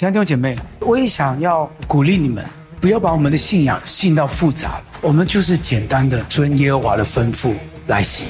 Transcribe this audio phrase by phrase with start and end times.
[0.00, 2.42] 亲爱的弟兄姐妹，我也想要鼓励你们，
[2.80, 4.84] 不要把我们的信仰信到复杂了。
[5.02, 7.54] 我们就是简单的遵耶和华的吩咐
[7.86, 8.26] 来行。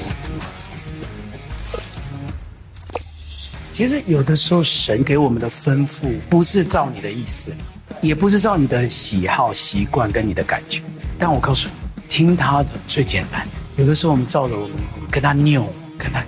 [3.71, 7.53] 其实有的时候，神给我们的吩咐不是照你的意思，
[8.01, 10.81] 也不是照你的喜好、习惯跟你的感觉。
[11.17, 13.47] 但我告诉你，听他的最简单。
[13.77, 14.75] 有的时候我们照着我们
[15.09, 15.65] 跟他拗，
[15.97, 16.21] 跟他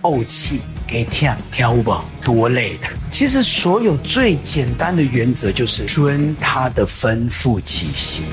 [0.00, 2.88] 怄气，给跳跳舞吧，多累的。
[3.12, 8.24] 其实所有最简单的原则就是遵他的吩咐起行。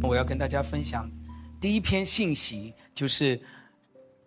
[0.00, 1.10] 我要跟大家分享
[1.60, 3.40] 第一篇信息，就是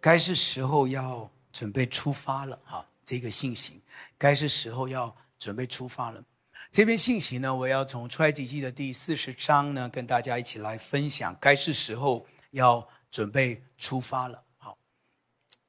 [0.01, 2.59] 该是时候要准备出发了。
[2.65, 3.81] 哈，这个信息
[4.17, 6.21] 该是时候要准备出发了。
[6.69, 11.33] 这篇信息呢，我要从出埃及记的第四十章呢，跟大家一起来分享。
[11.39, 14.43] 该是时候要准备出发了。
[14.57, 14.75] 好，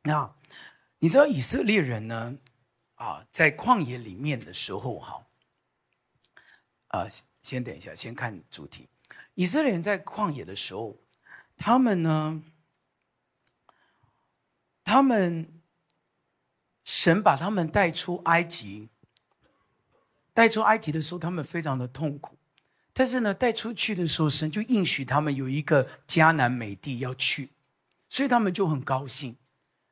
[0.02, 0.34] 那
[0.98, 2.38] 你知道以色列人呢？
[2.94, 5.26] 啊，在旷野里面的时候，哈，
[6.88, 7.06] 啊，
[7.42, 8.88] 先等一下，先看主题。
[9.34, 10.96] 以色列人在旷野的时候，
[11.54, 12.42] 他们呢，
[14.82, 15.60] 他们
[16.82, 18.88] 神把他们带出埃及。
[20.32, 22.33] 带出埃及的时候，他们非常的痛苦，
[22.94, 27.50] 但是呢，带出去的时候，神就应许他们有一个迦南美地要去，
[28.08, 29.36] 所以他们就很高兴。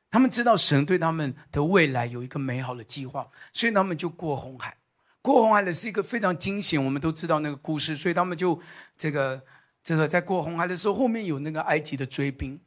[0.09, 4.77] 他们知道神对他们的未来有一个美好的计划，所以他们就过红海。
[5.21, 8.61] 过红海的是一个非常惊险，我们都知道那个故事，所以他们就
[8.95, 9.41] 这个
[9.83, 12.59] 这个在过红海的时候，后面有那个埃及的追兵，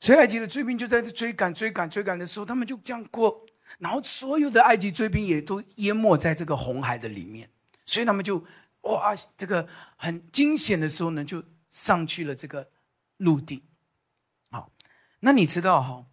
[0.00, 3.44] 所以埃及的追兵就在追赶追赶追赶的时候，他们就这样过。
[3.78, 7.48] 然后所有的埃及追兵也都淹没在这个红海的里面，
[7.84, 8.44] 所以他们就
[8.84, 12.70] 哇，这个很惊险的时候呢，就上去了这个
[13.18, 13.62] 陆地。
[14.50, 14.70] 好，
[15.20, 16.06] 那你知道哈，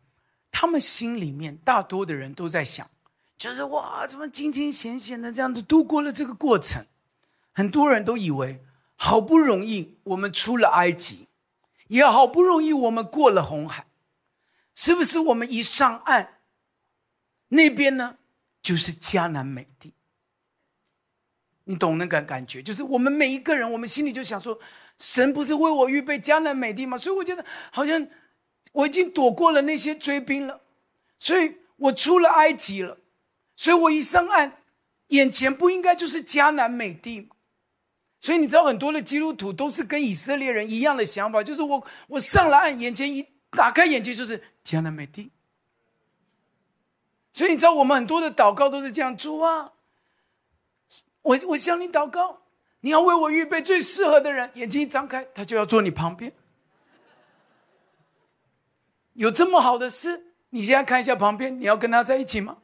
[0.51, 2.89] 他们心里面大多的人都在想，
[3.37, 6.85] 就是哇，怎么惊惊险险的这样子度过了这个过程？
[7.51, 8.63] 很多人都以为，
[8.95, 11.27] 好不容易我们出了埃及，
[11.89, 13.85] 也好不容易我们过了红海，
[14.73, 16.39] 是不是我们一上岸？
[17.49, 18.17] 那边呢，
[18.63, 19.93] 就是迦南美地。
[21.65, 22.61] 你懂那个感觉？
[22.61, 24.59] 就是我们每一个人，我们心里就想说：
[24.97, 26.97] 神不是为我预备迦南美地吗？
[26.97, 28.07] 所以我觉得好像
[28.71, 30.61] 我已经躲过了那些追兵了，
[31.19, 32.97] 所以我出了埃及了，
[33.55, 34.57] 所以我一上岸，
[35.07, 37.35] 眼前不应该就是迦南美地吗？
[38.19, 45.31] 所以你知道，很多的基督徒都是跟以色列人一样的想法，就是我我上了岸，眼前一打开眼睛就是迦南美地。
[47.33, 49.71] 所以你知道，我们很多的祷告都是这样：主啊，
[51.21, 52.41] 我我向你祷告，
[52.81, 54.49] 你要为我预备最适合的人。
[54.55, 56.33] 眼睛一张开，他就要坐你旁边。
[59.13, 60.33] 有这么好的事？
[60.49, 62.57] 你现在看一下旁边，你要跟他在一起吗？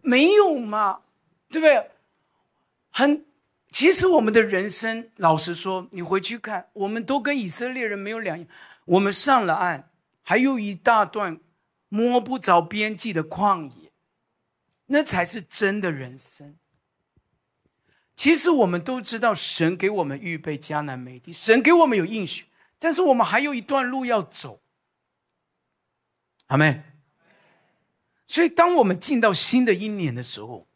[0.00, 1.00] 没有嘛，
[1.48, 1.90] 对不对？
[2.90, 3.26] 很，
[3.70, 8.46] 其实我们的人生，老实说，你回去看，我们都跟以色列人没有两样。
[8.84, 9.90] 我们上了岸。
[10.28, 11.38] 还有一大段
[11.88, 13.85] 摸不着边际的旷野，
[14.86, 16.56] 那才是真的人生。
[18.14, 22.46] 其实我们都知道，神给我们预备迦南美地，神给我们有应许，
[22.78, 24.60] 但是我们还有一段路要走。
[26.46, 26.82] 阿妹。
[28.28, 30.66] 所以，当我们进到新的一年的时候，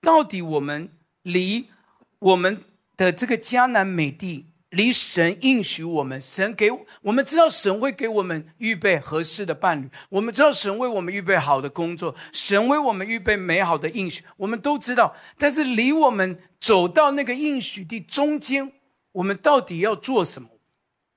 [0.00, 0.90] 到底我们
[1.22, 1.70] 离
[2.18, 2.62] 我们
[2.96, 6.70] 的这个迦南美地，离神应许我们，神给
[7.02, 15.14] 我们知道神会给我们预备合适的伴侣，我们知道神为我们预备好的工作，神为我们预备美好的应许，我们都知道。
[15.36, 18.72] 但是离我们走到那个应许地中间，
[19.12, 20.48] 我们到底要做什么？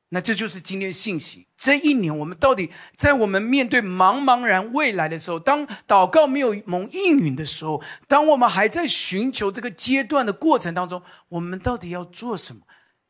[0.09, 1.47] 那这就是今天信息。
[1.57, 12.61] 这一年，我们到底在我们面对茫茫然未来的时候，当祷告没有蒙应允的时候，当我们还在寻求这个阶段的过程当中，我们到底要做什么？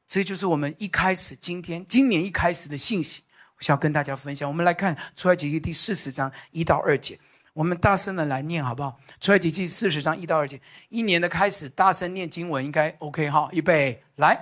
[0.08, 3.24] 这就是我们一开始今天今年一开始的信息，
[3.58, 4.48] 我想要跟大家分享。
[4.48, 7.20] 我们来看出埃及记第四十章一到二节，
[7.54, 8.98] 我们大声的来念好不好？
[9.20, 13.50] 出埃及记四十章一到二节，一年的开始，大声念经文应该 OK 哈。
[13.52, 14.40] 预备来，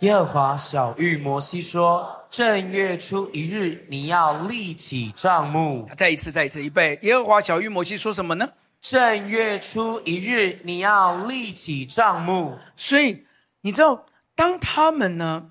[0.00, 5.88] 耶和华小玉摩西说：正月初一日，你要立起帐幕。
[5.96, 6.98] 再一次，再一次，预备。
[7.02, 8.48] 耶和华小玉摩西说什么呢？
[8.80, 12.58] 正月初一日，你要立起帐幕。
[12.74, 13.24] 所以
[13.60, 14.04] 你知道。
[14.38, 15.50] 当他们呢，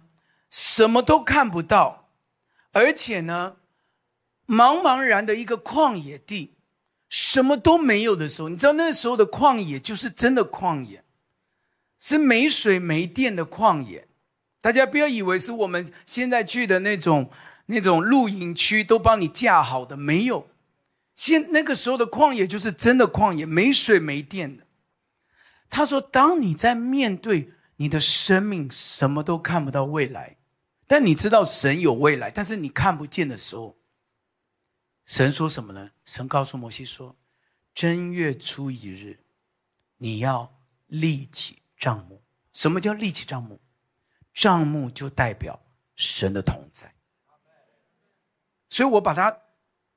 [0.50, 2.08] 什么都看不到，
[2.72, 3.58] 而且呢，
[4.48, 6.54] 茫茫然的一个旷野地，
[7.10, 11.04] 什么都没有的时候，你知道那时候的旷野就是真的旷野，
[12.00, 14.08] 是没水没电的旷野。
[14.62, 17.30] 大家不要以为是我们现在去的那种
[17.66, 20.48] 那种露营区都帮你架好的，没有。
[21.14, 24.64] 现那个时候的旷野就是真的旷野，没水没电的。
[25.70, 30.38] 他说：“当你在面对你的生命什么都看不到未来，
[30.88, 33.78] 但你知道神有未来，但是你看不见的时候，
[35.06, 35.92] 神说什么呢？
[36.04, 37.16] 神告诉摩西说
[37.74, 39.20] ：‘正月初一日，
[39.98, 43.62] 你要立起帐幕。’什么叫立起帐幕？
[44.34, 45.60] 帐幕就代表
[45.96, 46.94] 神的同在。
[48.70, 49.38] 所以我把它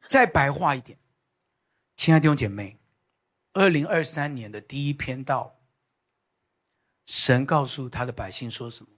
[0.07, 0.99] 再白话一点，
[1.97, 2.79] 亲爱的弟兄姐妹，
[3.55, 5.57] 二零二三年的第一篇道。”
[7.11, 8.91] 神告诉他的百姓说什么？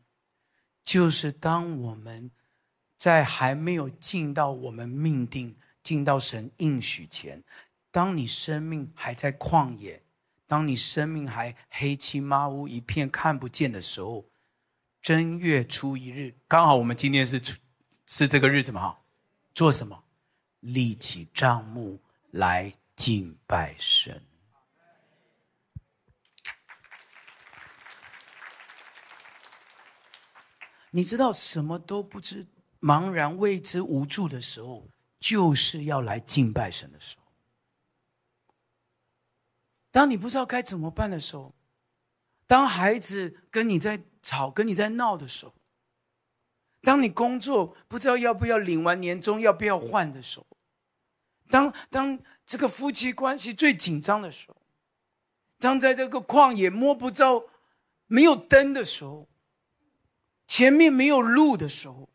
[0.84, 2.30] 就是当我们
[2.94, 7.42] 在还没有进到我们命定、进到神应许前，
[7.90, 10.02] 当你生命还在旷野，
[10.46, 14.26] 当你生命还黑漆麻乌一片看不见的时候，
[15.00, 17.40] 正月初一日，刚好我们今天是
[18.04, 18.82] 是这个日子嘛？
[18.82, 19.00] 哈，
[19.54, 20.04] 做什么？
[20.60, 21.98] 立起帐幕
[22.30, 24.22] 来敬拜神。
[30.94, 32.46] 你知道什么都不知、
[32.80, 34.86] 茫然未知、无助的时候，
[35.18, 37.22] 就是要来敬拜神的时候。
[39.90, 41.54] 当你不知道该怎么办的时候，
[42.46, 45.54] 当孩子跟你在吵、跟你在闹的时候，
[46.82, 50.46] 当你工作不知道要不要领完年终、要不要换的时候，
[51.48, 54.56] 当当这个夫妻关系最紧张的时候，
[55.58, 57.48] 当在这个旷野摸不着、
[58.08, 59.26] 没有灯的时候。
[60.46, 62.08] 前面没有路的时候，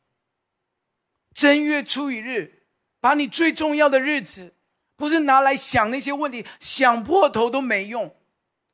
[1.34, 2.64] 正月初一日，
[3.00, 4.54] 把你最重要的日子，
[4.96, 8.16] 不是拿来想那些问题，想破头都没用。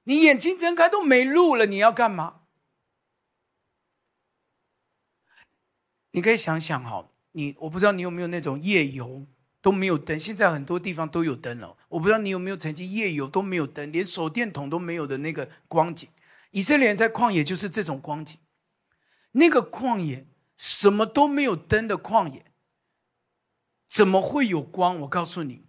[0.03, 2.41] 你眼睛睁开都没路了，你要干嘛？
[6.11, 9.25] 你可以想想哈，你我不知道你有没有那种夜游
[9.61, 11.77] 都没有灯，现在很多地方都有灯了。
[11.87, 16.09] 我不知道你有没有曾经夜游都没有灯，连手电筒都没有的那个光景。
[16.51, 18.37] 以色列人在旷野就是这种光景。
[19.33, 20.25] 那个旷野，
[20.57, 22.45] 什么都没有灯的旷野，
[23.87, 25.01] 怎么会有光？
[25.01, 25.65] 我告诉你，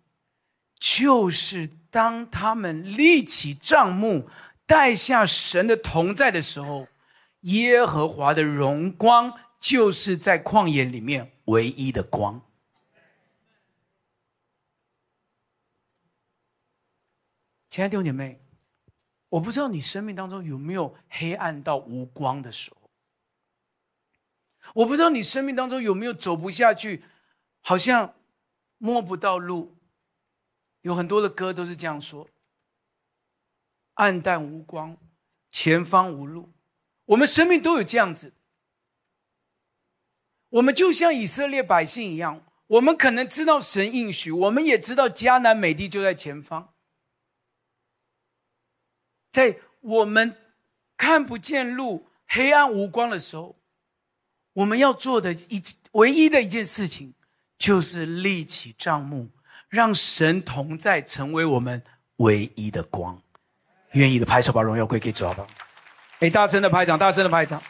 [0.78, 4.28] 就是当他们立起帐幕，
[4.66, 6.88] 带下神的同在的时候，
[7.40, 12.43] 耶和华的荣光就是在旷野里面唯一的光。
[17.70, 18.40] 亲爱的弟兄姐妹，
[19.31, 22.83] 我不知道你生命当中有没有黑暗到无光的时候。
[24.72, 27.05] 我不知道你生命当中有没有走不下去，
[27.61, 28.14] 好像
[28.78, 29.76] 摸不到路。
[30.81, 32.28] 有很多的歌都是这样说：
[33.94, 34.96] 暗淡无光，
[35.50, 36.52] 前方无路。
[37.05, 38.32] 我们生命都有这样子。
[40.49, 46.75] 我们就像以色列百姓一样，我们可能知道神应许，我们也知道迦南美地就在前方。
[49.31, 50.37] 在我们
[50.96, 53.60] 看不见路、黑暗无光的时候。
[54.54, 55.62] 我们要做的一
[55.92, 57.12] 唯一的一件事情，
[57.58, 59.28] 就是立起帐幕，
[59.68, 61.82] 让神同在，成为我们
[62.16, 63.20] 唯一的光。
[63.92, 65.48] 愿意的拍手，把荣耀归给主，好不好？
[66.20, 67.62] 哎，大声的拍掌，大声的拍掌。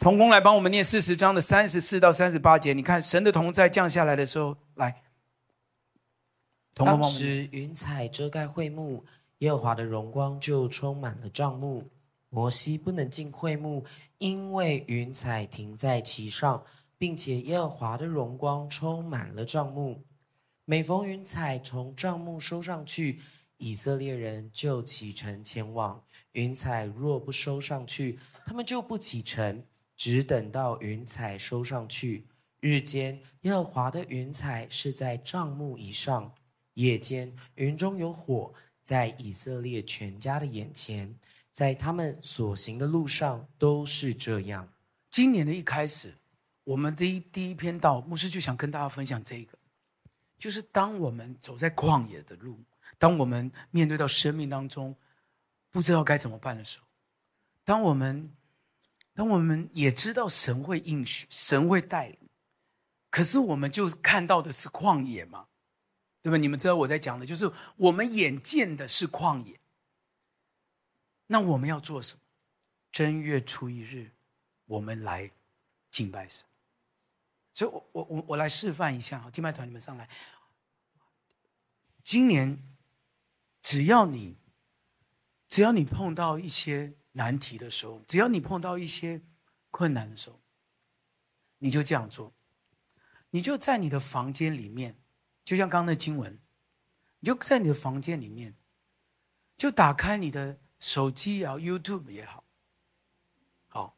[0.00, 2.72] 童工来帮我们念四十章的三十四到三十八节。
[2.72, 5.02] 你看，神的同在降下来的时候，来。
[6.74, 9.04] 当时云彩遮盖会幕，
[9.38, 11.90] 耶和华的荣光就充满了帐幕。
[12.30, 13.84] 摩西不能进会幕，
[14.18, 16.64] 因为云彩停在其上，
[16.98, 20.04] 并且耶和华的荣光充满了帐幕。
[20.64, 23.20] 每逢云彩从帐幕收上去，
[23.56, 29.64] 以色列人就启程前往；云彩若不收上去，他们就不启程，
[29.96, 32.26] 只等到云彩收上去。
[32.60, 36.28] 日间，耶和华的云彩是在帐幕以上；
[36.74, 41.14] 夜间，云中有火，在以色列全家的眼前。
[41.58, 44.72] 在他们所行的路上都是这样。
[45.10, 46.14] 今年的一开始，
[46.62, 49.58] 我们第一第一篇道，牧师就想跟大家分享这个，
[50.38, 52.60] 就是当我们走在旷野的路，
[52.96, 54.94] 当我们面对到生命当中
[55.72, 56.86] 不知道该怎么办的时候，
[57.64, 58.30] 当我们
[59.12, 62.18] 当我们也知道神会应许，神会带领，
[63.10, 65.48] 可是我们就看到的是旷野嘛，
[66.22, 66.36] 对吧？
[66.36, 69.57] 你们知道我在讲的就是我们眼见的是旷野。
[71.28, 72.20] 那我们要做什么？
[72.90, 74.10] 正月初一日，
[74.64, 75.30] 我们来
[75.90, 76.42] 敬拜神。
[77.52, 80.08] 所以我，我我我来示范一下哈，敬拜团你们上来。
[82.02, 82.62] 今年，
[83.60, 84.38] 只要你，
[85.48, 89.20] 只要你碰到一些难题的时候，只要你碰到一些
[89.70, 90.40] 困难的时候，
[91.58, 92.32] 你就这样做，
[93.30, 94.98] 你就在你的房间里面，
[95.44, 96.40] 就像刚刚的经文，
[97.18, 98.56] 你就在你的房间里面，
[99.58, 102.44] 就打开你的手机也好，YouTube 也好，
[103.68, 103.96] 好，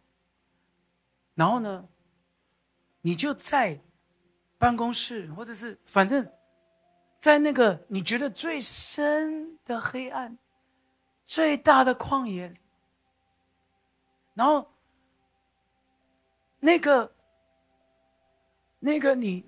[1.34, 1.88] 然后呢，
[3.00, 3.80] 你就在
[4.58, 6.30] 办公室，或者是反正，
[7.18, 10.38] 在那个你觉得最深的黑暗、
[11.24, 12.54] 最大的旷野，
[14.34, 14.70] 然后
[16.58, 17.12] 那个。
[18.82, 19.46] 那个你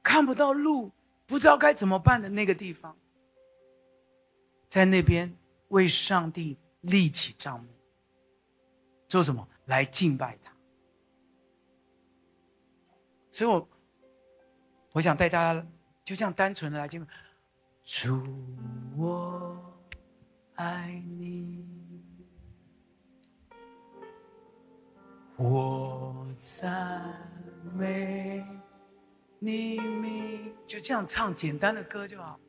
[0.00, 0.92] 看不到路，
[1.26, 2.96] 不知道该怎么办的那个地方，
[4.68, 5.36] 在那边
[5.70, 7.66] 为上帝立起帐幕，
[9.08, 9.48] 做什么？
[9.66, 10.52] 来敬拜他。
[13.32, 13.68] 所以我
[14.92, 15.66] 我想带大家
[16.04, 17.10] 就这样单纯的来敬拜。
[17.82, 18.22] 主，
[18.96, 19.60] 我
[20.54, 21.66] 爱你，
[25.36, 26.70] 我在。
[27.74, 28.44] 没
[29.38, 32.40] 你名，就这样唱简单的歌就好。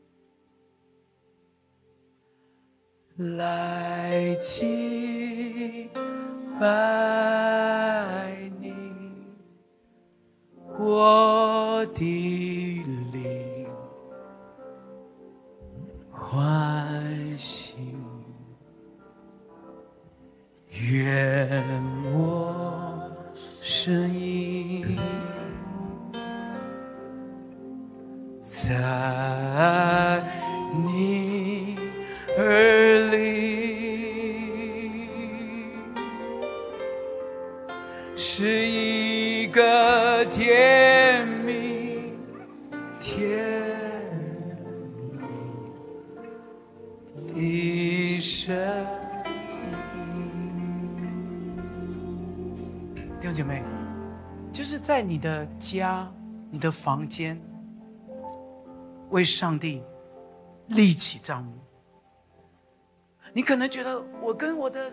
[3.21, 5.87] 来敬
[6.59, 6.65] 拜
[8.59, 8.73] 你，
[10.79, 13.67] 我的灵
[16.09, 17.75] 欢喜，
[20.89, 24.97] 愿我声音。
[28.43, 30.23] 在
[30.83, 31.20] 你
[38.43, 42.11] 是一个甜蜜
[42.99, 43.61] 甜
[47.35, 48.55] 蜜的声
[50.07, 50.25] 音。
[53.19, 53.61] 弟兄姐妹，
[54.51, 56.11] 就是在你的家、
[56.49, 57.39] 你的房间。
[59.11, 59.83] 为上帝
[60.65, 61.59] 立起帐幕。
[63.33, 64.91] 你可能觉得我跟我的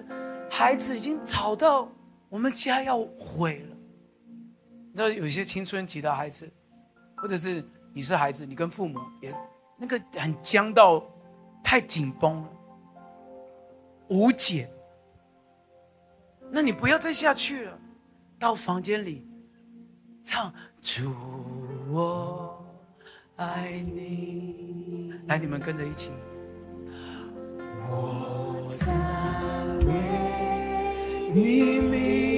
[0.51, 1.89] 孩子已经吵到
[2.29, 3.77] 我们家要毁了。
[4.91, 6.51] 你知道有一些青春期的孩子，
[7.17, 9.33] 或者是你是孩子，你跟父母也
[9.77, 11.03] 那个很僵到
[11.63, 12.49] 太紧绷了，
[14.09, 14.69] 无解。
[16.51, 17.79] 那你不要再下去了，
[18.39, 19.27] 到房间里
[20.25, 21.13] 唱主
[21.91, 22.65] 我。
[23.37, 26.11] 爱你，来，你们跟着一起。
[27.89, 30.28] 我赞美
[31.35, 32.38] 你名，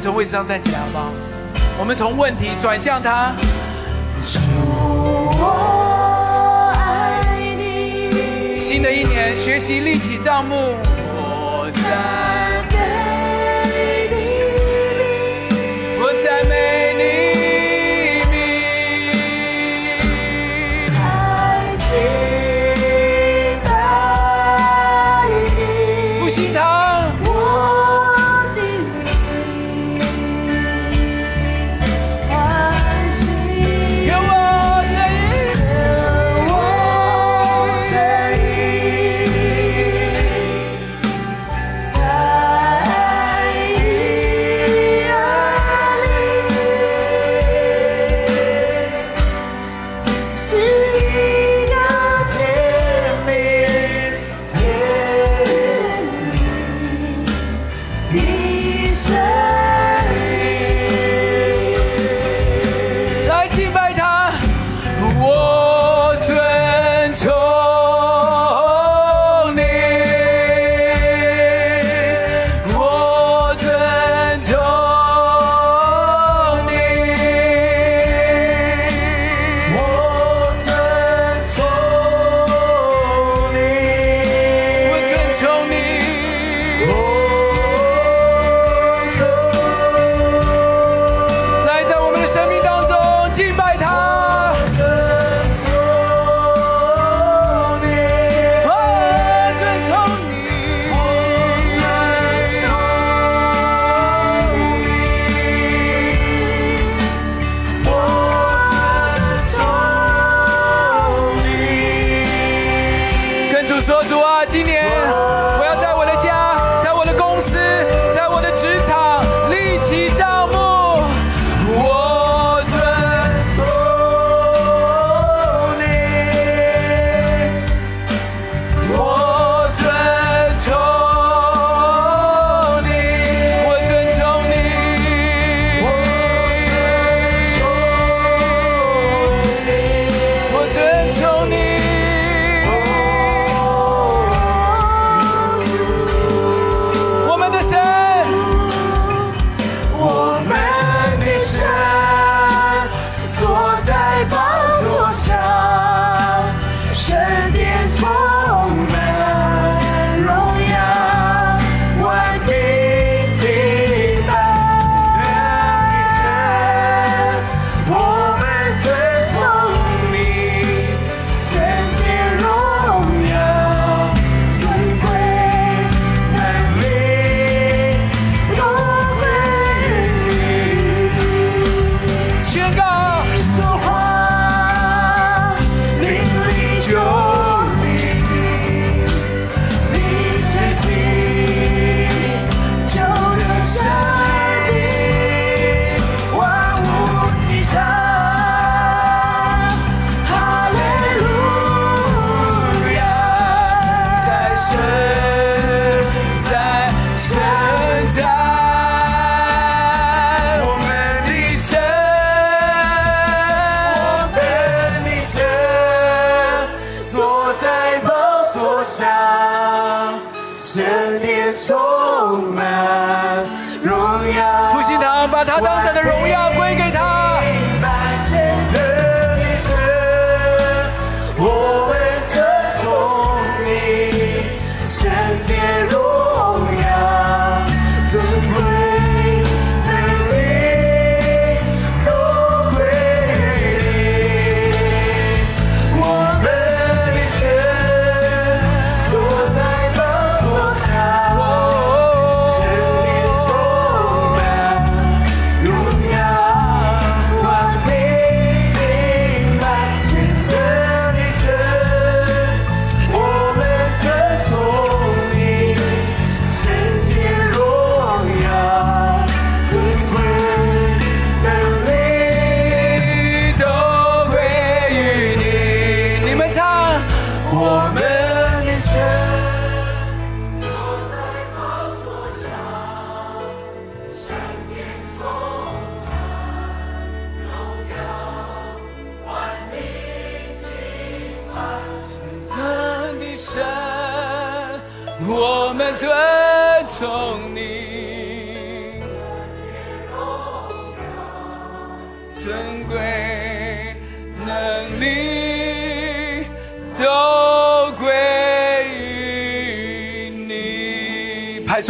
[0.00, 1.12] 从位置上站起来，好不好？
[1.78, 3.32] 我们从问题转向他。
[4.22, 4.38] 主，
[5.40, 7.22] 我爱
[7.56, 8.56] 你。
[8.56, 10.76] 新的一年，学习立起账目。
[11.14, 12.17] 我在。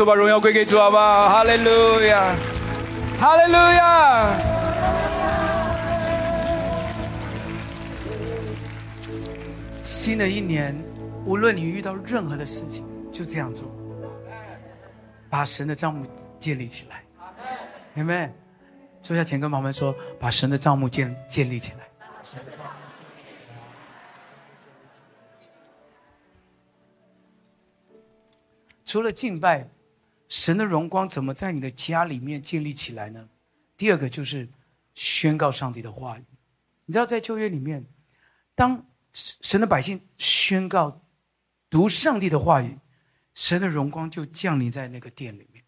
[0.09, 1.29] 把荣耀归给主，好不好？
[1.29, 2.35] 哈利路亚，
[3.21, 4.33] 哈利路亚。
[9.85, 10.75] 新的一年，
[11.27, 13.71] 无论你遇到任何的事情，就这样做，
[15.29, 16.07] 把神的帐目
[16.41, 17.05] 建立起来。
[17.97, 18.33] 阿门。
[19.03, 21.81] 坐下前跟旁边说，把神的帐目建建立起来。
[28.87, 29.69] 除了敬拜。
[30.29, 33.29] 神的荣光怎么在你的家里面建立起来呢？
[33.79, 34.49] 第二个就是
[34.95, 36.25] 宣告上帝的话语。
[36.85, 37.87] 你知道，在旧约里面，
[38.55, 41.01] 当神的百姓宣告
[41.71, 42.79] 读上帝的话语，
[43.35, 45.65] 神的荣光就降临在那个殿里面。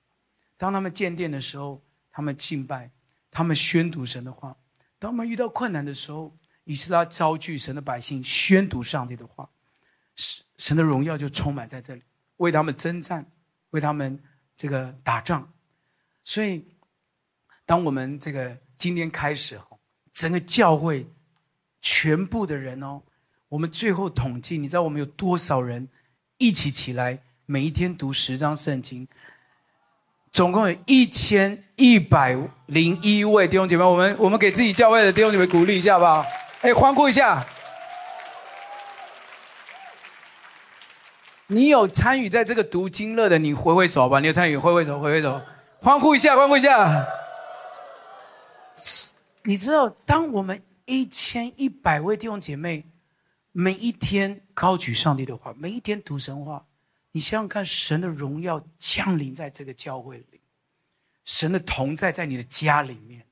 [0.58, 2.90] 当他们建殿的时候，他们敬拜，
[3.30, 4.56] 他们宣读神的话。
[4.98, 9.48] 当他们遇到困难的时候，以斯拉召集神的百姓宣读上帝的话，
[10.16, 12.02] 神神的荣耀就充满在这里，
[12.36, 13.24] 为他们征战，
[13.70, 14.22] 为他们。
[14.60, 15.42] 这个打仗，
[16.22, 16.62] 所以
[17.64, 19.78] 当我们这个今天开始哦，
[20.12, 21.06] 整个教会
[21.80, 23.00] 全部的人哦，
[23.48, 25.88] 我们最后统计，你知道我们有多少人
[26.36, 29.08] 一起起来，每一天读十章圣经，
[30.30, 36.26] 总共有一千一百零一位弟兄姐妹，我们我们给自己教会的弟兄姐妹鼓励一下好不好？
[36.60, 37.42] 哎，欢呼一下！
[41.52, 44.20] 你有参与在这个读经乐的，你挥挥手吧。
[44.20, 45.42] 你有参与，挥挥手，挥挥手，
[45.80, 47.04] 欢呼一下，欢呼一下。
[49.42, 52.86] 你知道，当我们一千一百位弟兄姐妹
[53.50, 56.64] 每一天高举上帝的话，每一天读神话，
[57.10, 60.40] 你想想看，神的荣耀降临在这个教会里，
[61.24, 63.26] 神的同在在你的家里面，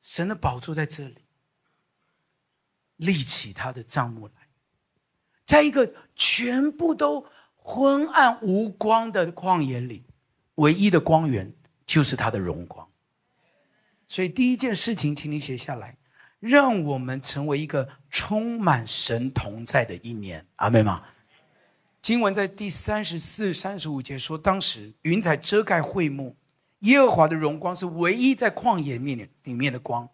[0.00, 1.16] 神的宝座在这里，
[2.94, 4.34] 立起他的帐幕来，
[5.44, 7.26] 在一个全部都。
[7.70, 10.02] 昏暗无光的旷野里，
[10.56, 11.54] 唯一的光源
[11.86, 12.84] 就是他的荣光。
[14.08, 15.96] 所以第一件事情，请你写下来，
[16.40, 20.44] 让我们成为一个充满神同在的一年。
[20.56, 21.04] 阿妹吗？
[22.02, 26.34] 经文在第三十四、三十五节说，当时云彩遮盖会幕，
[26.80, 30.08] 耶和华的荣光是唯一在旷野面里面的光。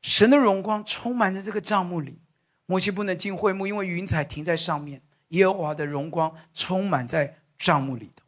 [0.00, 2.18] 神的荣光充满在这个帐幕里，
[2.64, 5.02] 摩西不能进会幕，因为云彩停在上面。
[5.28, 8.24] 耶和华的荣光充满在帐幕里头。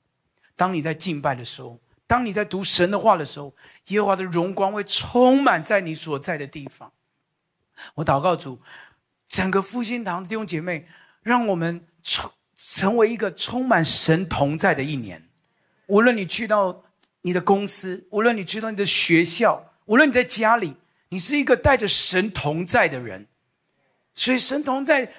[0.56, 3.54] 当你在敬拜的时候，当你在读神的话的时候，
[3.86, 6.92] 耶和华的荣光会充满在你所在的地方。
[7.94, 8.60] 我祷告主，
[9.26, 10.86] 整个复兴堂的弟兄姐妹，
[11.22, 15.26] 让我们充成为一个充满神同在的一年。
[15.86, 16.84] 无论你去到
[17.22, 20.76] 你的公司，无论你去到你的学校，无论你在家里，
[21.08, 23.26] 你是一个带着神同在的人。
[24.14, 25.10] 所以神同在。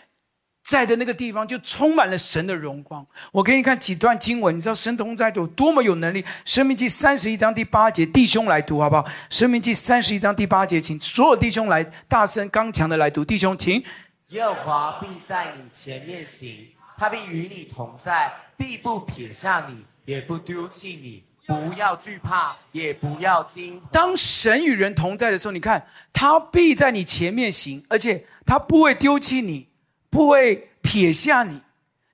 [0.71, 3.05] 在的那个地方就充满了神的荣光。
[3.33, 6.23] 我给你看几段经文，你知道神同在有多么有能力？
[6.45, 9.05] 生命记三十一章第八节，弟兄来读好不好？
[9.29, 13.25] 生命记三十一章第八节，请所有弟兄来大声刚强的来读。
[13.25, 13.83] 弟兄，请。
[14.29, 21.23] 耶和华必在你前面行，他必与你同在，必不撇下你，也不丢弃你。
[21.47, 23.81] 不要惧怕，也不要惊。
[23.91, 29.67] 当神与人同在的时候，你看他必在你前面行，而且他不会丢弃你。
[30.11, 31.61] 不会撇下你，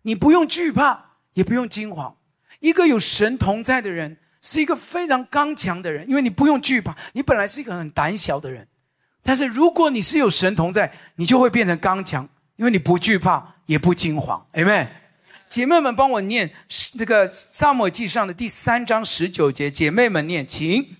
[0.03, 2.15] 你不用惧怕，也不用惊慌。
[2.61, 8.65] 一个有神同在的人，是一个非常刚强的人，因为你不用惧怕，你本来是一个很胆小的人。
[9.21, 14.47] 但是如果你是有神同在，你就会变成刚强，因为你不惧怕，也不惊慌。
[14.53, 14.87] Amen。
[15.49, 16.51] 姐妹们，帮我念
[16.97, 19.71] 这个《撒母记上》的第三章十九节。
[19.71, 20.97] 姐妹们念，请。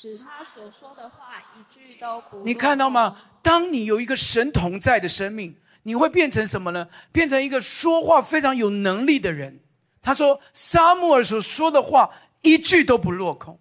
[0.00, 2.44] 使他所说的话一句都不。
[2.44, 3.16] 你看到吗？
[3.42, 6.86] 当你有一个神同在的生命，你会变成什么呢？
[7.10, 9.58] 变成一个说话非常有能力的人。
[10.00, 12.10] 他说：“撒母耳所说的话
[12.42, 13.58] 一句都不落空。”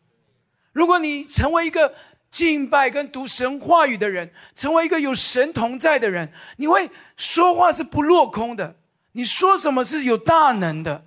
[0.74, 1.96] 如果你成为一个
[2.30, 8.76] 敬拜跟读神话语的人，成为一个有神同在的人，你会说话是不落空的。
[9.14, 11.07] 你说什么是有大能的。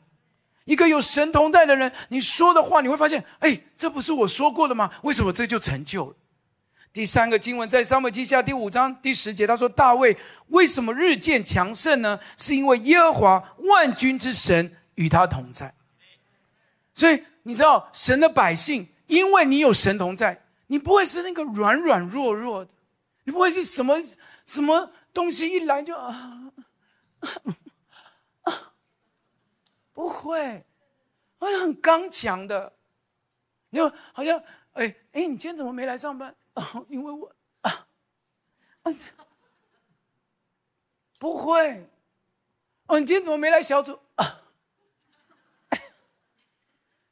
[0.65, 4.91] 一个有神同在的人，你说的话，你会发现，哎，这不是我说过的吗？
[5.03, 6.17] 为什么这就成就了？
[6.93, 10.17] 第三个经文在撒母耳记下第五章第十节，他说：“大卫
[10.49, 12.19] 为什么日渐强盛呢？
[12.37, 15.73] 是因为耶和华万军之神与他同在。”
[16.93, 22.71] 所以你知道，神的百姓，因为你有神同在，你不会是那个软软弱弱的，
[23.23, 23.97] 你不会是什么
[24.45, 26.41] 什么东西一来就啊。
[30.01, 30.65] 不会，
[31.41, 32.73] 我很刚强的，
[33.69, 36.35] 你就好像哎哎，你今天怎么没来上班？
[36.55, 37.87] 哦， 因为我啊，
[38.83, 38.93] 啊，
[41.19, 41.87] 不会，
[42.87, 44.01] 哦，你今天怎么没来小组？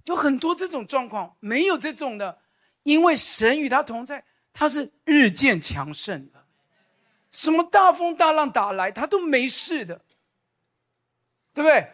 [0.02, 2.40] 就很多这种状况，没有这种的，
[2.84, 4.24] 因为神与他同在，
[4.54, 6.46] 他是日渐强盛的，
[7.30, 10.00] 什么大风大浪打来，他都没事的，
[11.52, 11.92] 对不对？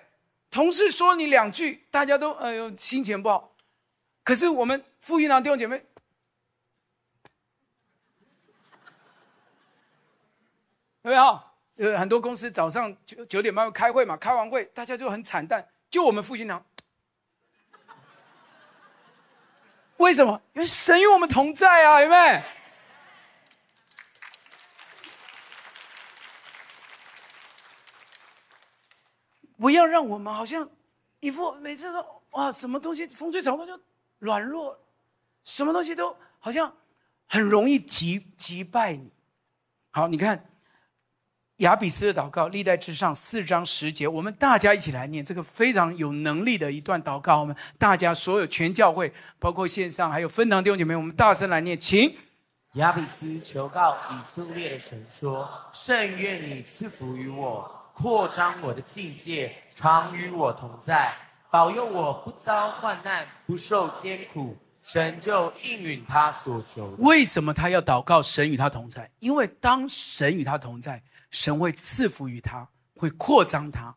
[0.55, 3.57] 同事说你两句，大家都哎呦心情不好。
[4.23, 5.85] 可是我们复兴堂弟兄姐妹，
[11.03, 11.43] 有没有？
[11.79, 16.65] 呃，很多公司早上九九点半开会嘛，开完会大家就很惨淡，就我们复兴堂，
[19.97, 20.41] 为什么？
[20.53, 22.41] 因为神与我们同在啊，有没有？
[29.59, 30.69] 不要让我们好像
[31.21, 33.79] 一副每次说哇，什么东西风吹草动就
[34.19, 34.79] 软弱，
[35.45, 36.73] 什么东西都好像
[37.27, 39.11] 很容易击击败你。
[39.91, 40.45] 好，你看
[41.59, 47.39] 雅比斯的祷告，历代之上四章十节，我们大家一起来念这个非常有能力的一段祷告。
[47.39, 52.17] 我们大家所有全教会，包括线上还有分堂弟兄姐妹，我们大声来念，请
[52.73, 57.84] 雅比斯求告以色列的神说：圣愿你赐福于我。
[57.95, 61.15] 扩张我的境界，常与我同在，
[61.49, 64.57] 保佑我不遭患难，不受艰苦。
[64.85, 66.95] 神就应允他所求。
[66.99, 69.09] 为什么他要祷告神与他同在？
[69.21, 73.95] 因为当神与他同在，神会赐福于他，会扩张他，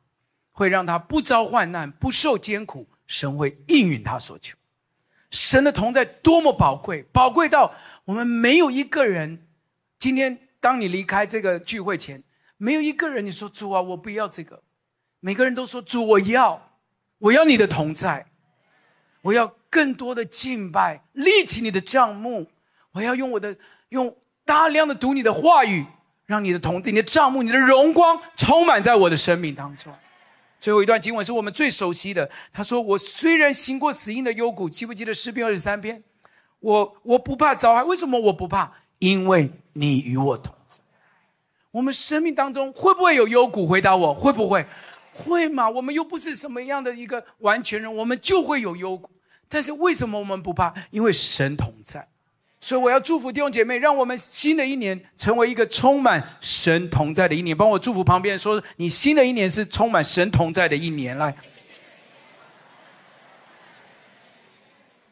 [0.51, 2.87] 会让他不遭患难，不受艰苦。
[3.07, 4.55] 神会应允他所求。
[5.31, 7.73] 神的同在多么宝贵，宝贵到
[8.05, 9.47] 我们没有一个人。
[9.97, 12.23] 今天当你离开这个聚会前。
[12.57, 14.61] 没有一个人，你说主啊，我不要这个。
[15.19, 16.71] 每个人都说主，我要，
[17.19, 18.27] 我要你的同在，
[19.21, 22.47] 我要更多的敬拜，立起你的帐幕，
[22.91, 23.55] 我要用我的
[23.89, 24.15] 用
[24.45, 25.85] 大量的读你的话语，
[26.25, 29.93] 让你的同在、你的帐幕、你的荣光充满在我的生命当中。
[30.59, 36.03] 最后一段经文是我们最熟悉的，他说：“我虽然行过死荫的幽谷，记不记得诗篇二十三篇？
[36.59, 38.73] 我我不怕遭害，为什么我不怕？
[38.97, 40.55] 因为你与我同。”
[41.77, 43.67] 我们生命当中会不会有幽谷？
[43.67, 44.65] 回答我，会不会？
[45.13, 45.69] 会吗？
[45.69, 49.11] 我们又不是什么样的一个完全人，我们就会有幽谷。
[49.47, 50.73] 但是为什么我们不怕？
[50.89, 52.07] 因为神同在。
[52.59, 57.55] 所以我要祝福弟兄姐妹，让我们新的一年成为一个充满神同在的一年。
[57.55, 61.15] 帮我祝福旁边说，你新的一年是充满神同在的一年。
[61.15, 61.37] 来，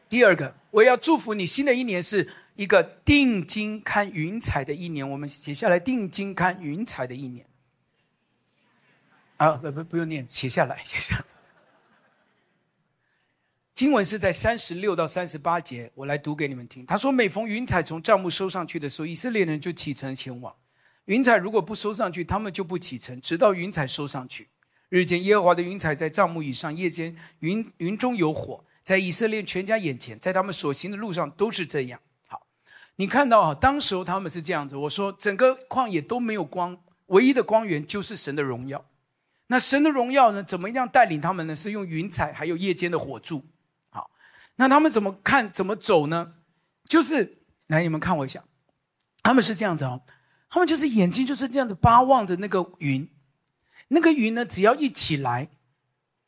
[0.08, 2.28] 第二个，我要祝福你新的一年是。
[2.56, 5.78] 一个定睛看云彩的一年，我们写下来。
[5.78, 7.46] 定睛看云彩的一年，
[9.36, 11.24] 啊，不不不用念，写下来，写下来。
[13.74, 16.86] 经文是在三十六到三十八节，我来读给你们听。
[16.86, 20.56] 他说：“每逢云彩从帐幕收上去的时候，以色列人就启程前往。
[21.04, 24.48] 云彩如果不收上去，他们就不启程，直到云彩收上去。
[24.88, 32.00] 日间耶和华的云彩在帐幕以上，夜间云云中有火，在以色列全家眼前，在他们所行的路上都是这样。”
[32.96, 34.76] 你看到啊，当时候他们是这样子。
[34.76, 38.84] 我说，整个旷野都没有光，唯一的光源就是神的荣耀。
[39.48, 40.42] 那神的荣耀呢？
[40.42, 41.54] 怎么样带领他们呢？
[41.54, 43.44] 是用云彩，还有夜间的火柱。
[43.90, 44.10] 好，
[44.56, 45.52] 那他们怎么看？
[45.52, 46.34] 怎么走呢？
[46.88, 48.42] 就是来，你们看我一下，
[49.22, 50.02] 他们是这样子哦。
[50.48, 53.08] 他们就是眼睛就是这样子巴望着那个云，
[53.88, 55.48] 那个云呢，只要一起来，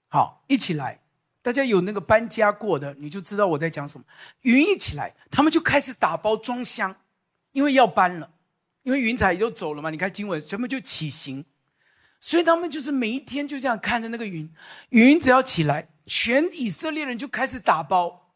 [0.09, 1.00] 好，一起来，
[1.42, 4.05] 大家有那个搬家过的，你就知道我在讲什么。
[4.42, 6.94] 云一起来，他们就开始打包装箱，
[7.53, 8.31] 因为要搬了，
[8.83, 9.90] 因为云彩也就走了嘛。
[9.90, 11.44] 你看经文，全部就起行，
[12.20, 14.53] 所以他们就是每一天就这样看着那个云，
[14.90, 18.35] 云只要起来，全以色列人就开始打包，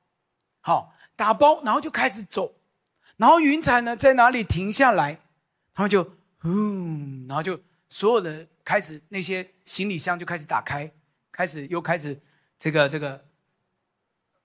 [0.60, 2.54] 好，打包，然后就开始走，
[3.16, 5.18] 然后云彩呢在哪里停下来，
[5.74, 10.90] 他们就嗯，然后就所有的开始那些行李箱就开始打开。
[11.34, 12.20] 开始又开始，
[12.62, 13.26] 这个这个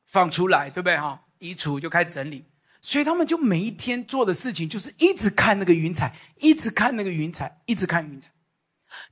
[0.07, 1.23] 放出来，对不对哈？
[1.37, 2.45] 衣橱就开始整理，
[2.81, 8.31] 所以他们就每一天做的事情就是一直看那个云彩，一直看那个云彩，一直看云彩。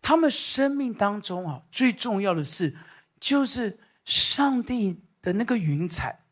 [0.02, 2.76] 他们生命当中啊，最重要的事
[3.20, 6.26] 就是上帝的那个云彩，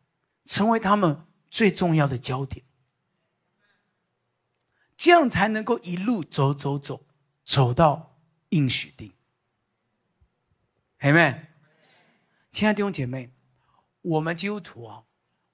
[0.48, 2.66] 成为他们最重要的焦点，
[4.98, 7.06] 这样才能够一路走走走，
[7.46, 8.18] 走到
[8.50, 9.14] 应许地。
[11.02, 11.46] Amen，
[12.54, 13.32] 亲爱的弟兄姐妹，
[14.04, 15.06] 我们基督徒啊，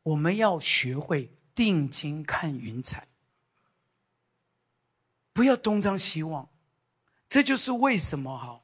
[0.03, 3.07] 我们要学会定睛看云彩，
[5.31, 6.49] 不要东张西望。
[7.29, 8.61] 这就是为什么哈，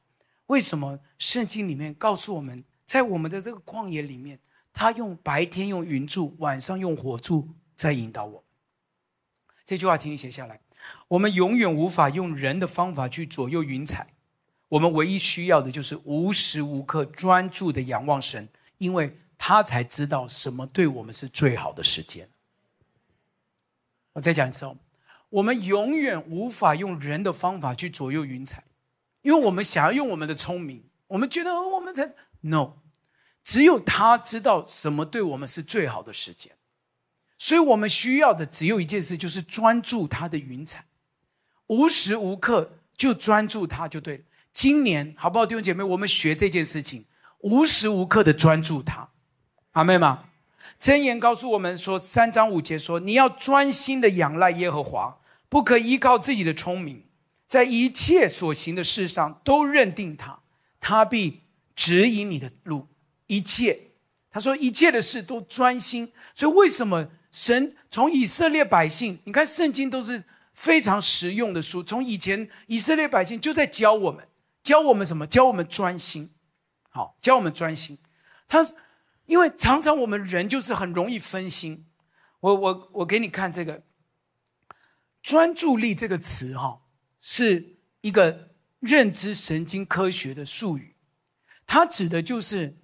[0.48, 4.38] 为什么圣经里面告诉我们，在我们的这个旷野里面，
[4.70, 8.44] 他用白天用云柱，晚上用火柱在引导我。
[9.64, 10.60] 这句话，请你写下来。
[11.08, 14.15] 我们永远无法用人的方法去左右云彩。
[14.68, 18.48] 我们唯一需要的就是无时无刻专注的仰望神，
[18.78, 22.28] 因为他才知道什么对我们是最好的时间。
[24.14, 24.76] 我再讲一次哦，
[25.28, 28.64] 我们永远无法用人的方法去左右云彩，
[29.22, 32.78] 因为我们想要用我们的聪明，我们觉得我们才 no，
[33.44, 36.52] 只有他知道什么对我们是最好的时间，
[37.38, 40.86] 所以我们需要的只有一件事，就是专注他的云彩，
[41.66, 44.24] 无时无刻就专注他就对了。
[44.56, 45.84] 今年好不好，弟兄姐妹？
[45.84, 47.04] 我们学这件事情，
[47.40, 49.10] 无时无刻的专注他，
[49.72, 50.30] 阿们吗？
[50.80, 55.18] 箴言告诉我们说，三章五节说，你要专心的仰赖耶和华，
[55.50, 57.04] 不可依靠自己的聪明，
[57.46, 60.40] 在一切所行的事上都认定他，
[60.80, 61.42] 他必
[61.74, 62.88] 指引你的路。
[63.26, 63.78] 一切，
[64.30, 66.10] 他说一切的事都专心。
[66.34, 69.18] 所以为什么神从以色列百姓？
[69.24, 74.26] 你看圣经都是非常实用的书，从以前以色列百姓就在教我们。
[74.66, 75.28] 教我们什么？
[75.28, 76.34] 教我们专心，
[76.90, 77.98] 好，教我们专心。
[78.48, 78.66] 他，
[79.26, 81.86] 因为常常我们人就是很容易分心。
[82.40, 83.84] 我我我给你看这个
[85.22, 86.80] “专注力”这个词，哈，
[87.20, 88.48] 是一个
[88.80, 90.96] 认知神经科学的术语。
[91.64, 92.76] 它指的就是，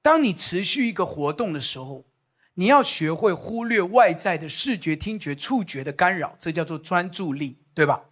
[0.00, 2.06] 当你持续一个活动的时候，
[2.54, 8.04] 你要学会忽略外在的视觉、听觉、触觉的干扰，这叫做专注力，对吧？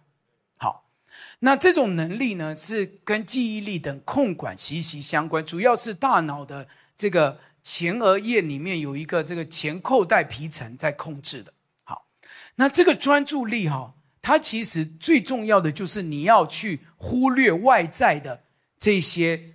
[1.39, 11.53] 那这种能力呢，是跟记忆力等控管息息相关，主要是大脑的这个前额叶里面有一个这个前扣带皮层在控制的。
[11.83, 12.07] 好，
[12.55, 18.45] 那这个专注力哈，它其实最重要的就是你要去忽略外在的
[18.79, 19.53] 这些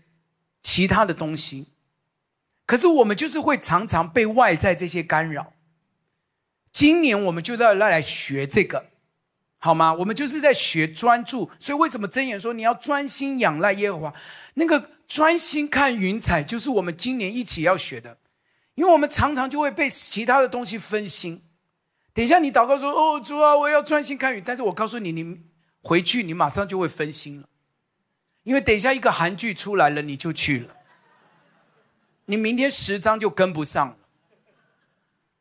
[0.63, 1.73] 其他的东西。
[2.65, 5.53] 可是我们就是会常常被外在这些干扰。
[6.71, 8.92] 今年我们就要来来学这个。
[9.65, 9.95] 好吗？
[9.95, 14.15] 我们就是在学专注，所以为什么箴言说你要专心仰赖耶和华？
[14.55, 18.19] 那个专心看云彩，就是我们今年一起要学的，
[18.75, 21.43] 因为我们常常就会被其他的东西分心。
[22.13, 25.41] 等一下你祷告说：“哦，主啊，我要专心看云。”但是我告诉你，你
[25.81, 27.49] 回去你马上就会分心了，
[28.43, 30.75] 因为等一下一个韩剧出来了，你就去了，
[32.25, 33.97] 你明天十章就跟不上。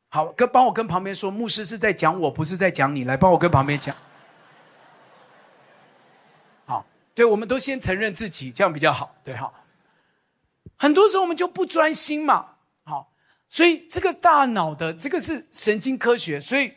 [0.10, 3.06] 好，跟帮我跟旁边说，牧师是在讲我，不是在讲你。
[3.06, 3.96] 来，帮我跟旁边讲。
[7.14, 9.16] 对，我们都先承认自己，这样比较好。
[9.24, 9.52] 对哈，
[10.78, 12.56] 很多时候我们就不专心嘛。
[12.84, 13.12] 好，
[13.50, 16.40] 所以这个大脑的这个是神经科学。
[16.40, 16.74] 所以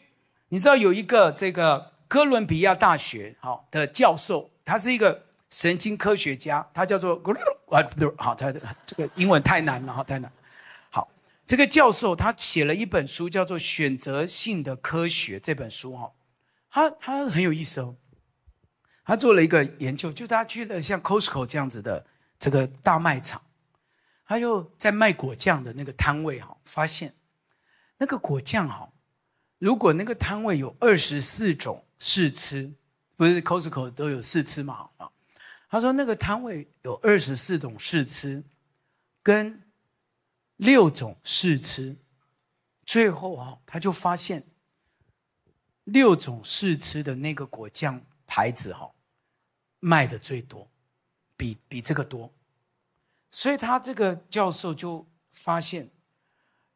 [0.48, 7.14] 你知道有一个这个哥伦比亚大学好的教授，他是一个神经科学家，他叫做
[7.70, 8.52] 啊不对，好，他
[8.84, 10.30] 这个英文太难了哈，太难。
[10.90, 11.08] 好，
[11.46, 16.12] 这个教授他写了一本书，叫做《选择性的科学》这本书哈，
[16.70, 17.94] 他他很有意思哦。
[19.04, 22.04] 他做了一个研究，就他去了像 Costco 这样子的
[22.38, 23.42] 这个大卖场，
[24.26, 27.12] 他又在卖果酱的那个摊位哈，发现
[27.98, 28.90] 那个果酱哈，
[29.58, 32.72] 如果那个摊位有二十四种试吃，
[33.14, 35.10] 不是 Costco 都有试吃嘛啊？
[35.68, 38.42] 他说那个摊位有二十四种试吃，
[39.22, 39.62] 跟
[40.56, 41.94] 六种试吃，
[42.86, 44.42] 最后啊，他就发现
[45.84, 48.90] 六种试吃的那个果酱牌子哈。
[49.84, 50.66] 卖的最多，
[51.36, 52.32] 比比这个多，
[53.30, 55.90] 所以他这个教授就发现，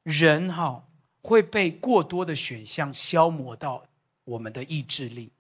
[0.03, 0.87] 人哈
[1.23, 3.87] 会被过多的选项消磨到
[4.25, 5.33] 我们的意志力，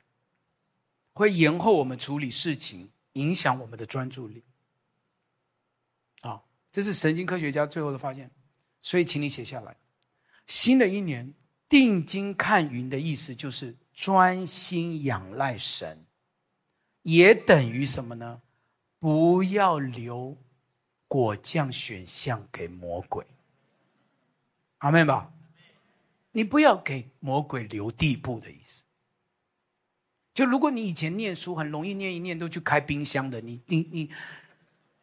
[1.12, 4.42] 会延后我们处理事情，影响我们的专注力。
[6.22, 8.31] 啊，这是神经科学家最后的发现。
[8.81, 9.76] 所以，请你写下来。
[10.46, 11.35] 新的一年，
[11.68, 16.07] 定睛看云的意思就是专心仰赖神，
[17.09, 18.42] 也等于什么呢？
[18.99, 20.37] 不要留
[21.07, 23.27] 果酱选项给魔鬼。
[24.79, 25.33] 阿妹吧。
[26.33, 28.83] 你不要给魔鬼留地步的意思。
[30.35, 34.12] 就如果你以前念书很容易念一念都去开冰箱的，你你你，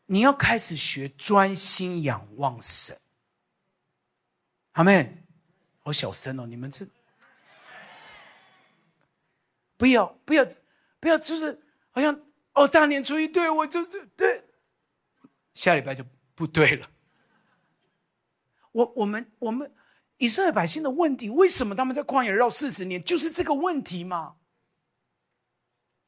[0.06, 2.96] 你要开始学专心仰望神。
[4.74, 5.24] 阿妹，
[5.80, 6.46] 好小声哦！
[6.46, 6.86] 你们这
[9.76, 10.46] 不要不要
[11.00, 11.60] 不要，就是
[11.96, 12.20] 好像
[12.54, 14.44] 哦，大年初一对我就就对，
[15.54, 16.06] 下礼拜就
[16.36, 16.92] 不对了。
[18.74, 19.74] 我我们我们
[20.18, 23.02] 以色列百姓的问题，为什么他们在旷野绕四十年？
[23.02, 24.36] 就是这个问题嘛。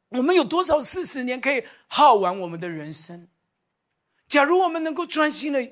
[0.09, 3.29] 我们有多少四十年可以耗完我们的人生？
[4.27, 5.71] 假如我们能够专心的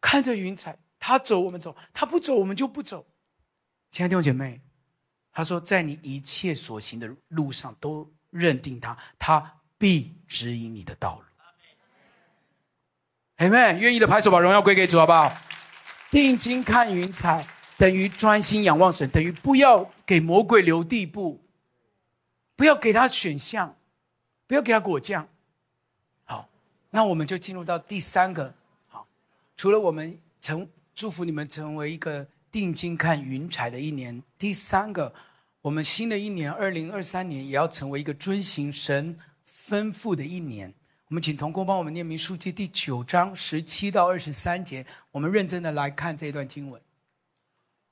[0.00, 0.78] 看着云彩。
[0.98, 3.06] 他走，我们走；他不走，我们就不走。
[3.90, 4.60] 亲爱的弟兄姐妹，
[5.30, 11.22] 他说，在你一切所行的路上都认定他，他必指引你的道路。
[13.36, 15.32] 阿们，愿意的拍手，把荣耀归给主，好不好？
[16.10, 21.44] 定睛看云彩，等于专心仰望神，等于不要给魔鬼留地步，
[22.54, 23.76] 不要给他选项，
[24.46, 25.28] 不要给他果酱。
[26.24, 26.48] 好，
[26.90, 28.54] 那我们就进入到第三个。
[28.88, 29.06] 好，
[29.56, 30.68] 除了我们成。
[30.96, 34.22] 祝福你们成为一个定睛看云彩的一年。
[34.38, 35.12] 第三个，
[35.60, 39.18] 我们新的一年二零二三年也要成为一个遵行神
[39.66, 40.72] 吩咐的一年。
[41.08, 44.86] 我们请同工帮我们念明书记第九章十七到二十三节。
[45.10, 46.80] 我们认真的来看这段经文。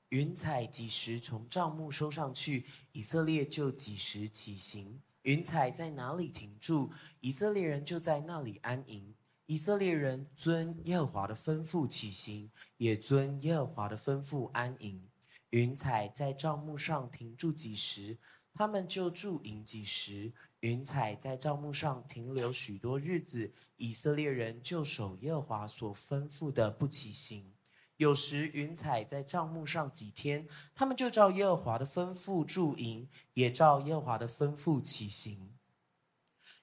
[0.09, 5.01] 云彩几时从帐幕收上去，以色列就几时起行。
[5.23, 9.13] 云彩在哪里停住，以色列人就在那里安营。
[9.47, 15.03] 以色列人遵耶和华的吩咐起行，也遵耶和华的吩咐安营。
[15.49, 18.17] 云彩在帐幕上停住几时，
[18.53, 20.31] 他们就驻营几时。
[20.65, 27.53] 云彩在帐幕上停留许多日子，以色列人就守耶和华所吩咐的不起行。
[27.97, 35.53] 有时云彩在帐幕上几天，他们就照耶和华的吩咐驻营，也照耶和华的吩咐起行。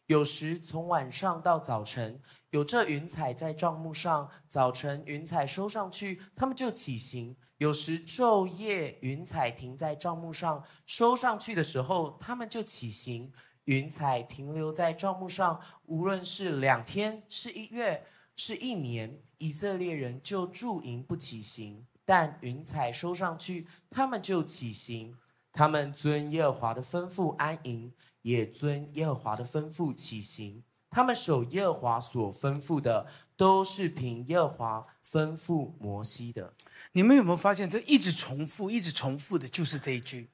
[0.06, 7.36] 有时从晚上到早晨，有这云彩在帐幕上；早晨云彩收上去，他们就起行。
[7.58, 13.32] 有时昼夜云彩停在帐幕上，收上去的时候，他们就起行。
[13.64, 18.04] 云彩停留在帐幕上，无论是两天、是一月、
[18.36, 21.86] 是一年，以色列人就驻营不起行。
[22.04, 25.16] 但云彩收上去，他们就起行。
[25.52, 27.92] 他们遵耶和华的吩咐安营。
[28.22, 33.04] 也遵耶和华的吩咐起行，他们守耶和华所吩咐的，
[33.36, 36.54] 都是凭耶和华吩咐摩西的。
[36.92, 40.30] 你们有没有发现，这一直重复、一直重复的，就是这一句，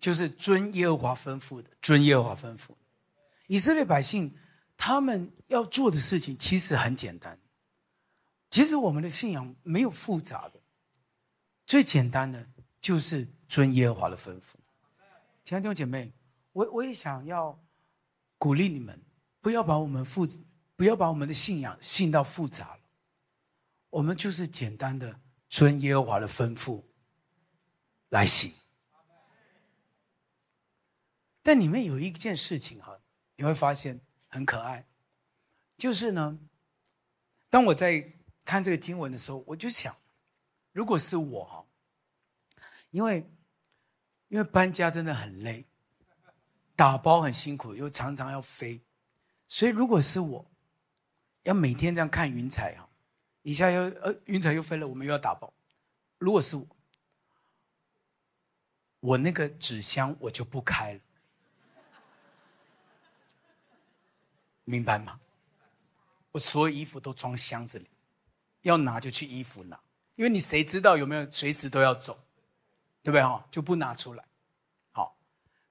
[0.00, 2.70] 就是遵耶和华吩咐的，遵耶和华吩咐。
[3.46, 4.34] 以色列百姓
[4.76, 7.38] 他们要做的事情其实很简单，
[8.50, 10.60] 其实我们的信仰没有复杂的，
[11.66, 12.44] 最简单的
[12.80, 14.54] 就是遵耶和华的吩咐。
[15.44, 16.12] 亲爱的弟兄姐妹。
[16.52, 17.56] 我我也想要
[18.36, 19.00] 鼓励你们，
[19.40, 20.26] 不要把我们复，
[20.74, 22.80] 不要把我们的信仰信到复杂了。
[23.88, 26.82] 我们就是简单的遵耶和华的吩咐
[28.08, 28.52] 来行。
[31.42, 32.98] 但里面有一件事情哈，
[33.36, 34.86] 你会发现很可爱，
[35.76, 36.38] 就是呢，
[37.48, 38.12] 当我在
[38.44, 39.94] 看这个经文的时候，我就想，
[40.72, 41.66] 如果是我哈，
[42.90, 43.30] 因为
[44.28, 45.66] 因为搬家真的很累。
[46.76, 48.80] 打包很辛苦，又常常要飞，
[49.46, 50.50] 所以如果是我，
[51.42, 52.88] 要每天这样看云彩啊，
[53.42, 55.52] 一下又呃云彩又飞了，我们又要打包。
[56.16, 56.66] 如果是我，
[59.00, 61.00] 我那个纸箱我就不开了，
[64.64, 65.20] 明白吗？
[66.32, 67.86] 我所有衣服都装箱子里，
[68.62, 69.80] 要拿就去衣服拿，
[70.14, 72.24] 因为你谁知道有没有随时都要走，
[73.02, 73.44] 对不对哈？
[73.50, 74.24] 就不拿出来。
[74.92, 75.16] 好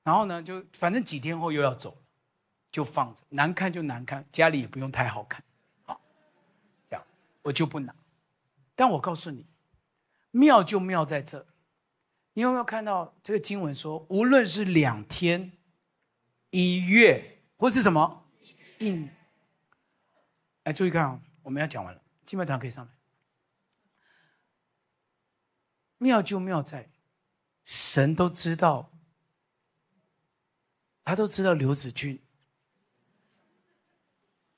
[0.04, 1.98] 然后呢，就反正几天后又要走了，
[2.72, 5.42] 就放着，难看就难看，家里也不用太好看，
[5.86, 6.02] 好，
[6.86, 7.06] 这样
[7.44, 7.96] 我就不拿。
[8.76, 9.46] 但我告诉你，
[10.32, 11.48] 妙就妙在这，
[12.34, 15.54] 你有没有看到这个经文说，无论是两天、
[16.50, 18.26] 一月，或是什么，
[18.80, 19.16] 一年，
[20.64, 22.02] 哎，注意看啊，我们要讲完了。
[22.26, 22.92] 敬拜团可以上来。
[25.98, 26.90] 妙就妙在，
[27.66, 28.90] 神都知道，
[31.04, 32.22] 他都知道刘子君，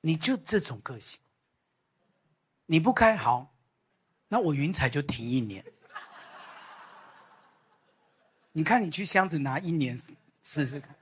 [0.01, 1.19] 你就这种个性，
[2.67, 3.55] 你不开好，
[4.27, 5.65] 那我云彩就停一年。
[8.51, 9.97] 你看，你去箱子拿一年
[10.43, 10.95] 试试看。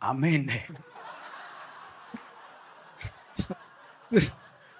[0.00, 0.52] 阿妹呢？
[2.06, 2.18] 这
[3.34, 3.54] 这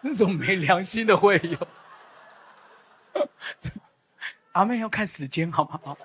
[0.00, 1.68] 那种没良心的会有。
[4.52, 5.96] 阿妹要看时间好不好？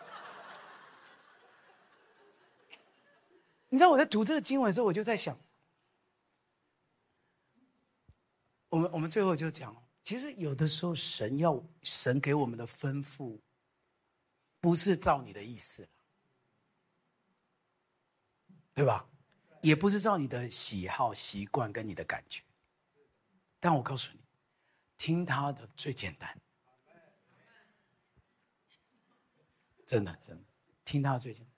[3.70, 5.36] 你知道我在读这个经文的时候，我就在想，
[8.70, 9.76] 我们我们最后就讲。
[10.04, 13.40] 其实有的时候，神要神给我们的吩咐，
[14.60, 15.90] 不是照你的意思，
[18.74, 19.08] 对吧？
[19.62, 22.44] 也不是照你的喜好、习惯跟你的感觉。
[23.60, 24.20] 但我告诉你，
[24.98, 26.42] 听他的最简单，
[29.86, 30.44] 真的真的，
[30.84, 31.54] 听他的最简单。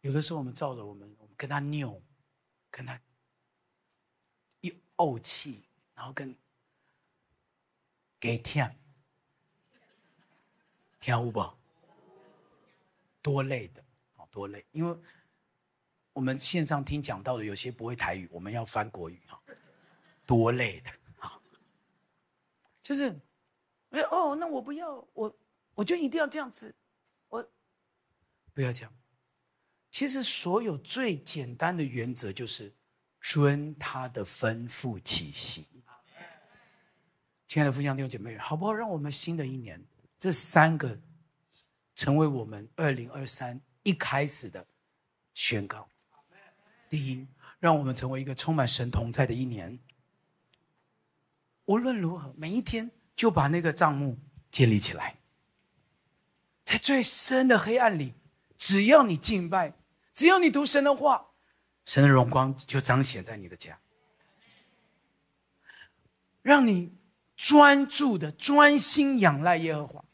[0.00, 2.02] 有的时候我们照着我们，我们跟他拗，
[2.70, 3.00] 跟他
[4.60, 6.36] 一怄气，然后跟。
[8.22, 8.62] 给听，
[11.00, 11.42] 听有不？
[13.22, 13.82] 多累的，
[14.30, 14.66] 多累！
[14.72, 14.94] 因为
[16.12, 19.40] 我们线上听讲到的有些不会台语，我们要翻国语哈，
[20.26, 21.40] 多累的啊！
[22.82, 23.18] 就是，
[24.10, 25.38] 哦，那我不要，我
[25.74, 26.74] 我就一定要这样子，
[27.28, 27.48] 我
[28.52, 28.92] 不要这样。
[29.90, 32.72] 其实所有最简单的原则就是
[33.20, 35.64] 遵他的吩咐起行。
[37.46, 38.72] 亲爱的父亲弟兄姐妹，好不好？
[38.72, 39.84] 让我们新的一年，
[40.18, 40.98] 这三个
[41.94, 44.64] 成为我们二零二三一开始的
[45.34, 45.88] 宣告。
[46.90, 47.26] 第一，
[47.58, 49.78] 让我们成为一个充满神同在的一年。
[51.64, 54.18] 无论如何，每一天就把那个帐目
[54.50, 55.16] 建立起来，
[56.64, 58.12] 在最深的黑暗里，
[58.58, 59.72] 只要你敬拜，
[60.12, 61.28] 只要你读神的话，
[61.86, 63.78] 神的荣光就彰显在你的家，
[66.42, 66.92] 让你。
[67.42, 70.04] 专注的、专心仰赖耶和华，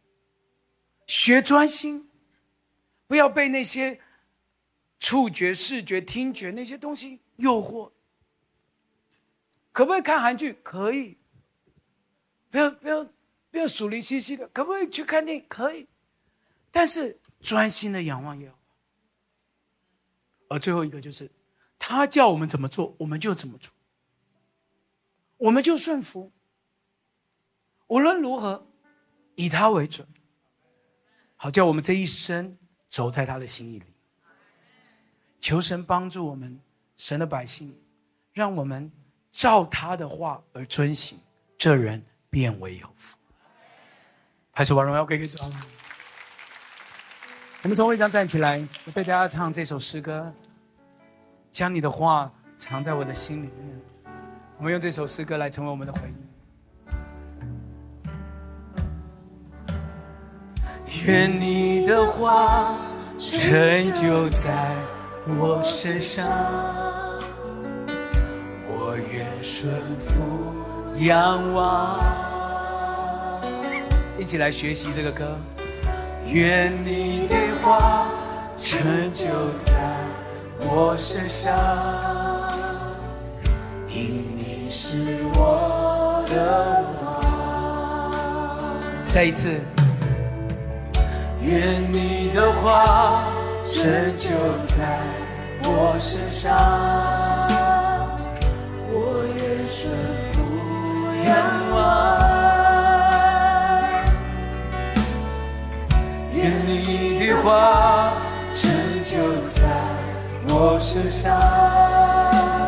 [1.09, 2.09] 学专心，
[3.09, 4.01] 不要被那些
[4.99, 7.93] 触觉、视觉、听觉那些东西诱惑。
[9.73, 10.55] 可不可以看韩剧？
[10.63, 11.19] 可以。
[12.49, 13.05] 不要不要
[13.51, 14.49] 不要数零兮兮的。
[14.49, 15.45] 可不可以去看电影？
[15.49, 15.87] 可以。
[16.71, 18.57] 但是专心的仰望耶和。
[20.49, 21.31] 而最后一个就是，
[21.79, 23.73] 他叫我们怎么做，我们就怎么做，
[25.39, 26.33] 我们就顺服。
[27.89, 28.67] 无论如何，
[29.35, 30.07] 以他为准，
[31.35, 32.57] 好叫我们这一生
[32.89, 33.87] 走在他的心意里。
[35.47, 36.59] 求神帮助我们，
[36.97, 37.73] 神的百姓，
[38.33, 38.91] 让我们
[39.31, 41.17] 照他的话而遵行，
[41.57, 43.17] 这人便为有福。
[44.51, 45.39] 还是王荣耀归给主。
[47.63, 50.35] 我们从会上站起来，我对大家唱这首诗歌，
[51.53, 52.29] 将你的话
[52.59, 53.81] 藏在我的心里面。
[54.59, 56.15] 我们用这首诗歌来成为我们的回忆。
[61.07, 62.77] 愿你的话
[63.17, 64.75] 成就在
[65.29, 66.25] 我身上，
[68.69, 70.23] 我愿顺服
[71.05, 71.99] 仰望。
[74.17, 75.37] 一起来学习这个歌。
[76.27, 78.07] 愿你的话
[78.57, 79.27] 成就
[79.59, 79.75] 在
[80.61, 81.53] 我身上，
[83.89, 84.99] 因你是
[85.35, 87.21] 我的王。
[89.09, 89.61] 再一次。
[91.43, 93.25] 愿你的话
[93.77, 93.85] 成
[94.17, 94.31] 就
[94.65, 94.99] 在
[95.63, 96.51] 我身上，
[98.89, 98.97] 我
[99.37, 99.93] 愿顺
[100.33, 100.35] 服
[101.27, 101.31] 仰
[101.75, 101.77] 望。
[106.33, 108.15] 愿你的话
[108.51, 108.59] 成
[109.05, 109.13] 就
[109.45, 109.61] 在
[110.49, 112.66] 我身上。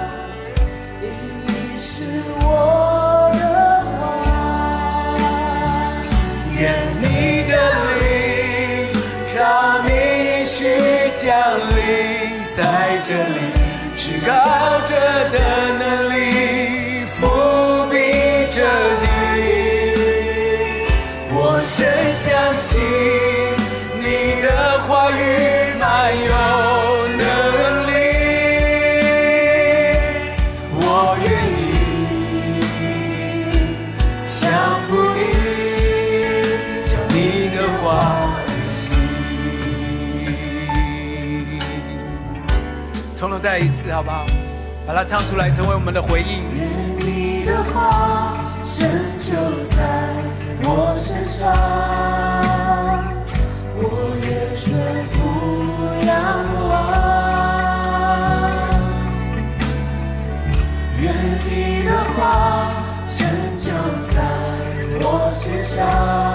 [11.38, 13.38] 降临在这里，
[13.94, 14.90] 至高者
[15.30, 15.77] 的
[43.58, 44.24] 一次，好不好？
[44.86, 46.44] 把它唱出来，成为我们的回应。
[46.56, 46.66] 愿
[47.00, 48.88] 你的话成
[49.20, 49.34] 就
[49.68, 49.76] 在
[50.64, 51.52] 我身上，
[53.76, 53.82] 我
[54.22, 54.66] 愿顺
[55.12, 55.16] 服
[56.06, 56.10] 仰
[56.70, 56.72] 望。
[61.00, 61.04] 愿
[61.44, 62.18] 你的话
[63.06, 63.16] 成
[63.58, 63.70] 就
[64.10, 64.16] 在
[65.00, 66.27] 我身上。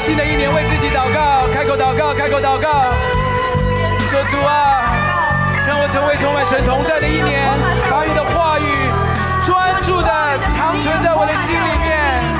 [0.00, 2.90] 新的一年为自己祷告，开口祷告，开口祷告，
[4.08, 4.80] 说主啊，
[5.68, 7.44] 让我成为充满神同在的一年，
[7.90, 8.64] 把你的话语
[9.44, 10.08] 专注的
[10.56, 12.39] 长存在我的心里面。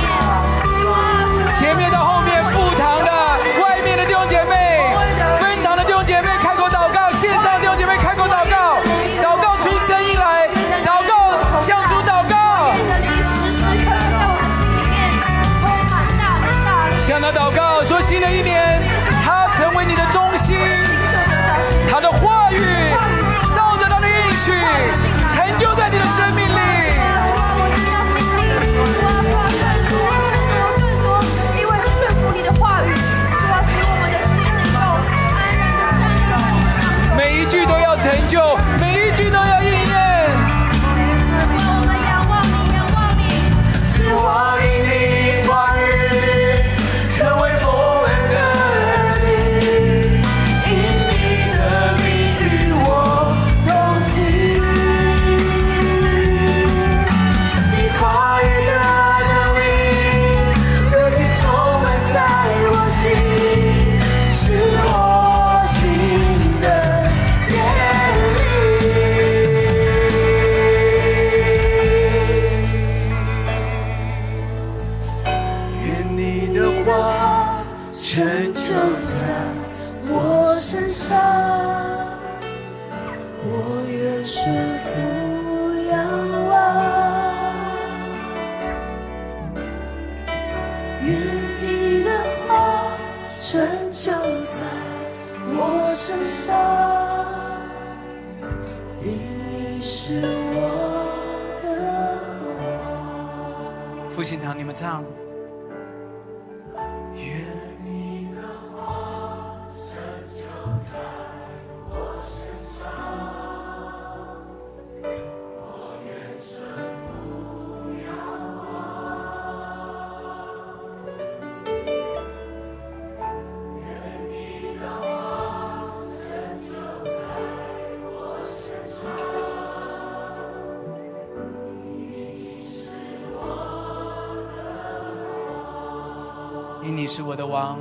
[137.21, 137.79] 是我的王，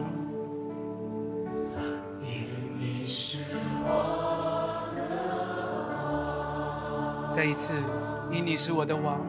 [2.22, 2.46] 因
[2.78, 3.38] 你是
[3.86, 5.00] 我的
[6.12, 7.34] 王。
[7.34, 7.74] 再一次，
[8.34, 9.22] 因你是我的王，